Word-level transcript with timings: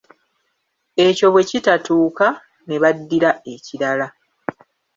Ekyo 1.05 1.27
bwe 1.33 1.43
kitatuuka, 1.49 2.27
ne 2.67 2.75
baddira 2.81 3.31
ekirala. 3.53 4.07